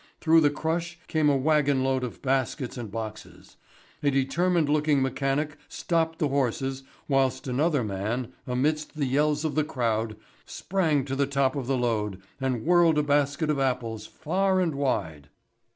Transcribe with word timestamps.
Through 0.19 0.41
the 0.41 0.49
crush 0.49 0.97
came 1.05 1.29
a 1.29 1.37
waggon 1.37 1.83
load 1.83 2.03
of 2.03 2.23
baskets 2.23 2.75
and 2.75 2.89
boxes. 2.89 3.57
A 4.01 4.09
determined 4.09 4.67
looking 4.67 4.99
mechanic 4.99 5.57
stopped 5.69 6.17
the 6.17 6.29
horses 6.29 6.81
whilst 7.07 7.45
another 7.47 7.83
man, 7.83 8.33
amidst 8.47 8.95
the 8.95 9.05
yells 9.05 9.45
of 9.45 9.53
the 9.53 9.63
crowd, 9.63 10.15
sprang 10.43 11.05
to 11.05 11.15
the 11.15 11.27
top 11.27 11.55
of 11.55 11.67
the 11.67 11.77
load 11.77 12.19
and 12.39 12.63
whirled 12.65 12.97
a 12.97 13.03
basket 13.03 13.51
of 13.51 13.59
apples 13.59 14.07
far 14.07 14.59
and 14.59 14.73
wide. 14.73 15.29